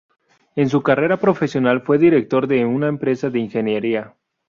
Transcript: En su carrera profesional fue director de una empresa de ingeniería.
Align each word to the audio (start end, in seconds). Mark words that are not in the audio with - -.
En 0.55 0.67
su 0.69 0.81
carrera 0.81 1.17
profesional 1.17 1.83
fue 1.83 1.99
director 1.99 2.47
de 2.47 2.65
una 2.65 2.87
empresa 2.87 3.29
de 3.29 3.37
ingeniería. 3.37 4.15